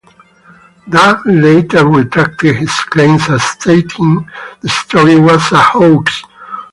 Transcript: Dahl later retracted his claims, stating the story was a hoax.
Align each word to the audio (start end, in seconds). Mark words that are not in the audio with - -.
Dahl 0.89 1.21
later 1.27 1.85
retracted 1.87 2.55
his 2.55 2.71
claims, 2.85 3.21
stating 3.39 4.27
the 4.61 4.67
story 4.69 5.19
was 5.19 5.51
a 5.51 5.59
hoax. 5.61 6.23